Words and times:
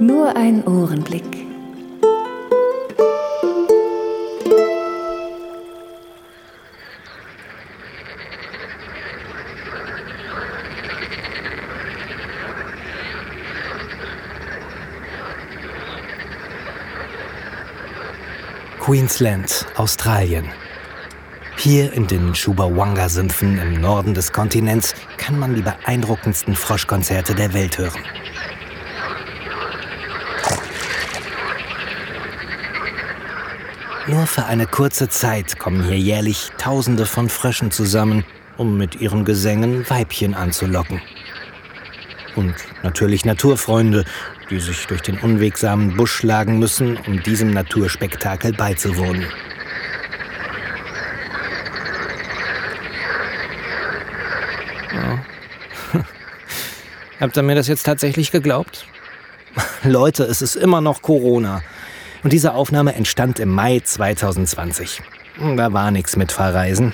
Nur 0.00 0.34
ein 0.34 0.66
Ohrenblick. 0.66 1.46
Queensland, 18.80 19.66
Australien. 19.76 20.46
Hier 21.58 21.92
in 21.92 22.06
den 22.06 22.32
Chubawanga-Sümpfen 22.32 23.58
im 23.58 23.82
Norden 23.82 24.14
des 24.14 24.32
Kontinents 24.32 24.94
kann 25.18 25.38
man 25.38 25.54
die 25.54 25.60
beeindruckendsten 25.60 26.56
Froschkonzerte 26.56 27.34
der 27.34 27.52
Welt 27.52 27.76
hören. 27.76 28.00
Nur 34.06 34.26
für 34.26 34.46
eine 34.46 34.66
kurze 34.66 35.08
Zeit 35.08 35.58
kommen 35.58 35.84
hier 35.84 35.98
jährlich 35.98 36.48
Tausende 36.56 37.04
von 37.04 37.28
Fröschen 37.28 37.70
zusammen, 37.70 38.24
um 38.56 38.78
mit 38.78 39.00
ihren 39.00 39.24
Gesängen 39.24 39.88
Weibchen 39.88 40.34
anzulocken. 40.34 41.02
Und 42.34 42.54
natürlich 42.82 43.24
Naturfreunde, 43.24 44.04
die 44.48 44.58
sich 44.58 44.86
durch 44.86 45.02
den 45.02 45.18
unwegsamen 45.18 45.96
Busch 45.96 46.12
schlagen 46.12 46.58
müssen, 46.58 46.96
um 47.06 47.22
diesem 47.22 47.50
Naturspektakel 47.50 48.52
beizuwohnen. 48.52 49.26
Ja. 54.94 55.24
Habt 57.20 57.36
ihr 57.36 57.42
mir 57.42 57.54
das 57.54 57.68
jetzt 57.68 57.84
tatsächlich 57.84 58.32
geglaubt? 58.32 58.86
Leute, 59.82 60.24
es 60.24 60.40
ist 60.40 60.56
immer 60.56 60.80
noch 60.80 61.02
Corona. 61.02 61.62
Und 62.22 62.32
diese 62.32 62.54
Aufnahme 62.54 62.94
entstand 62.94 63.38
im 63.38 63.50
Mai 63.50 63.80
2020. 63.80 65.02
Da 65.56 65.72
war 65.72 65.90
nichts 65.90 66.16
mit 66.16 66.32
Verreisen. 66.32 66.92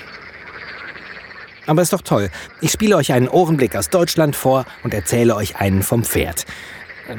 Aber 1.65 1.81
ist 1.81 1.91
doch 1.91 2.01
toll. 2.01 2.29
Ich 2.61 2.71
spiele 2.71 2.95
euch 2.95 3.11
einen 3.11 3.27
Ohrenblick 3.27 3.75
aus 3.75 3.89
Deutschland 3.89 4.35
vor 4.35 4.65
und 4.83 4.93
erzähle 4.93 5.35
euch 5.35 5.57
einen 5.57 5.83
vom 5.83 6.05
Pferd. 6.05 6.45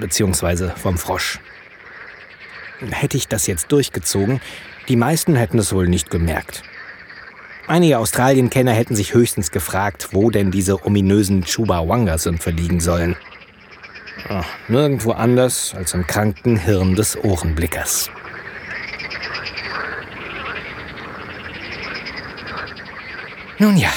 Beziehungsweise 0.00 0.72
vom 0.76 0.96
Frosch. 0.96 1.38
Hätte 2.90 3.16
ich 3.16 3.28
das 3.28 3.46
jetzt 3.46 3.72
durchgezogen, 3.72 4.40
die 4.88 4.96
meisten 4.96 5.36
hätten 5.36 5.58
es 5.58 5.72
wohl 5.72 5.88
nicht 5.88 6.10
gemerkt. 6.10 6.62
Einige 7.66 7.98
Australienkenner 7.98 8.72
hätten 8.72 8.96
sich 8.96 9.12
höchstens 9.12 9.50
gefragt, 9.50 10.08
wo 10.12 10.30
denn 10.30 10.50
diese 10.50 10.86
ominösen 10.86 11.44
Chubawanga-Sümpfe 11.44 12.50
liegen 12.50 12.80
sollen. 12.80 13.16
Ach, 14.28 14.46
nirgendwo 14.68 15.12
anders 15.12 15.74
als 15.76 15.94
im 15.94 16.06
kranken 16.06 16.56
Hirn 16.56 16.94
des 16.94 17.16
Ohrenblickers. 17.22 18.10
Nun 23.58 23.76
ja, 23.76 23.90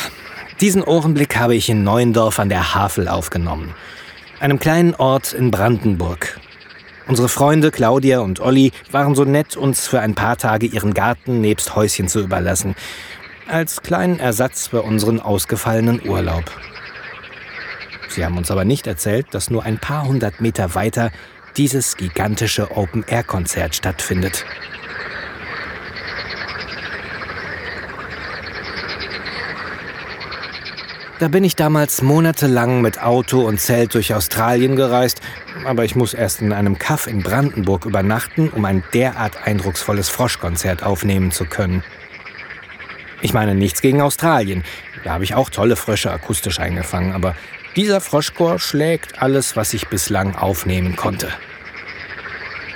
diesen 0.59 0.83
Ohrenblick 0.83 1.37
habe 1.37 1.55
ich 1.55 1.69
in 1.69 1.83
Neuendorf 1.83 2.39
an 2.39 2.49
der 2.49 2.73
Havel 2.73 3.07
aufgenommen, 3.07 3.73
einem 4.39 4.59
kleinen 4.59 4.95
Ort 4.95 5.33
in 5.33 5.51
Brandenburg. 5.51 6.39
Unsere 7.07 7.29
Freunde 7.29 7.71
Claudia 7.71 8.19
und 8.19 8.39
Olli 8.39 8.71
waren 8.91 9.15
so 9.15 9.25
nett, 9.25 9.57
uns 9.57 9.87
für 9.87 9.99
ein 9.99 10.15
paar 10.15 10.37
Tage 10.37 10.65
ihren 10.65 10.93
Garten 10.93 11.41
nebst 11.41 11.75
Häuschen 11.75 12.07
zu 12.07 12.21
überlassen, 12.21 12.75
als 13.47 13.81
kleinen 13.81 14.19
Ersatz 14.19 14.67
für 14.67 14.81
unseren 14.81 15.19
ausgefallenen 15.19 16.01
Urlaub. 16.07 16.45
Sie 18.11 18.25
haben 18.25 18.37
uns 18.37 18.51
aber 18.51 18.65
nicht 18.65 18.87
erzählt, 18.87 19.27
dass 19.31 19.49
nur 19.49 19.63
ein 19.63 19.77
paar 19.77 20.05
hundert 20.05 20.41
Meter 20.41 20.75
weiter 20.75 21.11
dieses 21.55 21.95
gigantische 21.95 22.75
Open-Air-Konzert 22.75 23.75
stattfindet. 23.75 24.45
Da 31.19 31.27
bin 31.27 31.43
ich 31.43 31.55
damals 31.55 32.01
monatelang 32.01 32.81
mit 32.81 33.01
Auto 33.01 33.41
und 33.47 33.59
Zelt 33.59 33.93
durch 33.93 34.13
Australien 34.13 34.75
gereist, 34.75 35.21
aber 35.65 35.85
ich 35.85 35.95
muss 35.95 36.13
erst 36.13 36.41
in 36.41 36.51
einem 36.51 36.79
Kaff 36.79 37.05
in 37.05 37.21
Brandenburg 37.21 37.85
übernachten, 37.85 38.49
um 38.49 38.65
ein 38.65 38.83
derart 38.93 39.45
eindrucksvolles 39.45 40.09
Froschkonzert 40.09 40.83
aufnehmen 40.83 41.31
zu 41.31 41.45
können. 41.45 41.83
Ich 43.21 43.33
meine 43.33 43.53
nichts 43.53 43.81
gegen 43.81 44.01
Australien, 44.01 44.63
da 45.03 45.11
habe 45.11 45.23
ich 45.23 45.35
auch 45.35 45.49
tolle 45.49 45.75
Frösche 45.75 46.11
akustisch 46.11 46.59
eingefangen, 46.59 47.13
aber 47.13 47.35
dieser 47.75 48.01
Froschchor 48.01 48.59
schlägt 48.59 49.21
alles, 49.21 49.55
was 49.55 49.73
ich 49.73 49.87
bislang 49.87 50.35
aufnehmen 50.35 50.95
konnte. 50.95 51.29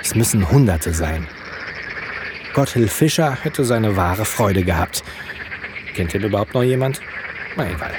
Es 0.02 0.14
müssen 0.14 0.50
Hunderte 0.50 0.92
sein. 0.92 1.26
Gotthilf 2.54 2.92
Fischer 2.92 3.36
hätte 3.42 3.64
seine 3.64 3.96
wahre 3.96 4.24
Freude 4.24 4.64
gehabt. 4.64 5.04
Kennt 5.94 6.14
ihr 6.14 6.24
überhaupt 6.24 6.54
noch 6.54 6.62
jemand? 6.62 7.00
Na 7.56 7.68
egal. 7.68 7.92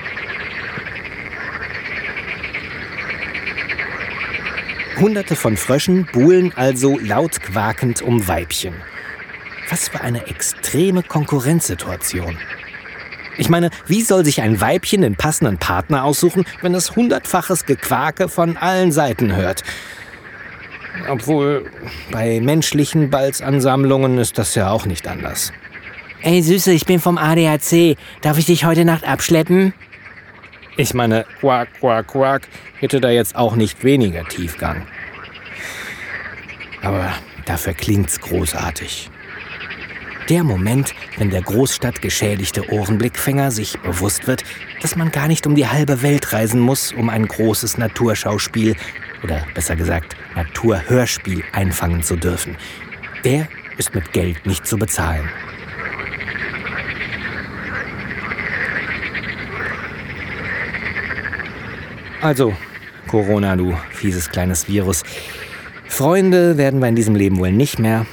Hunderte 4.99 5.35
von 5.35 5.57
Fröschen 5.57 6.07
buhlen 6.11 6.53
also 6.55 6.97
laut 6.97 7.39
quakend 7.39 8.01
um 8.01 8.27
Weibchen. 8.27 8.73
Was 9.69 9.89
für 9.89 10.01
eine 10.01 10.25
extreme 10.25 11.03
Konkurrenzsituation. 11.03 12.37
Ich 13.37 13.49
meine, 13.49 13.69
wie 13.85 14.01
soll 14.01 14.25
sich 14.25 14.41
ein 14.41 14.59
Weibchen 14.59 15.01
den 15.01 15.15
passenden 15.15 15.57
Partner 15.57 16.03
aussuchen, 16.03 16.45
wenn 16.61 16.73
es 16.73 16.95
hundertfaches 16.95 17.65
Gequake 17.65 18.29
von 18.29 18.57
allen 18.57 18.91
Seiten 18.91 19.35
hört? 19.35 19.63
Obwohl, 21.09 21.69
bei 22.11 22.39
menschlichen 22.41 23.09
Balzansammlungen 23.09 24.17
ist 24.17 24.37
das 24.37 24.55
ja 24.55 24.71
auch 24.71 24.85
nicht 24.85 25.07
anders. 25.07 25.53
Ey 26.21 26.41
Süße, 26.41 26.71
ich 26.71 26.85
bin 26.85 26.99
vom 26.99 27.19
ADAC. 27.19 27.95
Darf 28.21 28.39
ich 28.39 28.47
dich 28.47 28.65
heute 28.65 28.85
Nacht 28.85 29.07
abschleppen? 29.07 29.73
Ich 30.75 30.93
meine, 30.93 31.25
Quack, 31.39 31.69
Quack, 31.79 32.07
Quack 32.07 32.47
hätte 32.79 32.99
da 32.99 33.09
jetzt 33.09 33.35
auch 33.35 33.55
nicht 33.55 33.83
weniger 33.83 34.23
Tiefgang. 34.25 34.87
Aber 36.81 37.11
dafür 37.45 37.73
klingt's 37.73 38.19
großartig. 38.19 39.09
Der 40.29 40.43
Moment, 40.43 40.93
wenn 41.17 41.29
der 41.29 41.41
großstadtgeschädigte 41.41 42.69
Ohrenblickfänger 42.69 43.49
sich 43.49 43.79
bewusst 43.79 44.27
wird, 44.27 44.43
dass 44.81 44.97
man 44.97 45.09
gar 45.09 45.29
nicht 45.29 45.47
um 45.47 45.55
die 45.55 45.67
halbe 45.67 46.01
Welt 46.01 46.33
reisen 46.33 46.59
muss, 46.59 46.91
um 46.91 47.09
ein 47.09 47.25
großes 47.25 47.77
Naturschauspiel 47.77 48.75
oder 49.23 49.45
besser 49.53 49.77
gesagt 49.77 50.17
Naturhörspiel 50.35 51.43
einfangen 51.53 52.03
zu 52.03 52.17
dürfen. 52.17 52.57
Der 53.23 53.47
ist 53.77 53.95
mit 53.95 54.11
Geld 54.11 54.45
nicht 54.45 54.67
zu 54.67 54.77
bezahlen. 54.77 55.29
Also, 62.19 62.53
Corona, 63.07 63.55
du 63.55 63.77
fieses 63.91 64.29
kleines 64.29 64.67
Virus. 64.67 65.03
Freunde 65.87 66.57
werden 66.57 66.81
wir 66.81 66.89
in 66.89 66.95
diesem 66.95 67.15
Leben 67.15 67.37
wohl 67.37 67.53
nicht 67.53 67.79
mehr. 67.79 68.05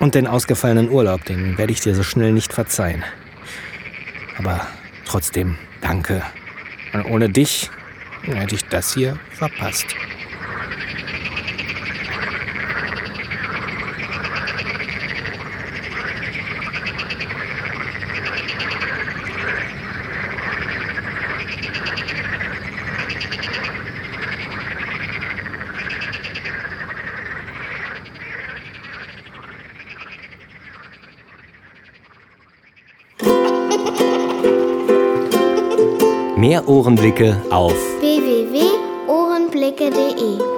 Und 0.00 0.14
den 0.14 0.26
ausgefallenen 0.26 0.90
Urlaub, 0.90 1.24
den 1.24 1.58
werde 1.58 1.72
ich 1.72 1.80
dir 1.80 1.94
so 1.94 2.02
schnell 2.02 2.32
nicht 2.32 2.52
verzeihen. 2.52 3.02
Aber 4.38 4.66
trotzdem, 5.04 5.56
danke. 5.80 6.22
Und 6.92 7.04
ohne 7.06 7.28
dich 7.28 7.70
hätte 8.22 8.54
ich 8.54 8.64
das 8.66 8.94
hier 8.94 9.18
verpasst. 9.32 9.86
Mehr 36.38 36.68
Ohrenblicke 36.68 37.42
auf 37.50 37.74
www.ohrenblicke.de 37.98 40.57